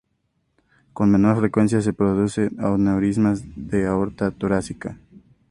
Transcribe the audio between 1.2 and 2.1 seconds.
frecuencia se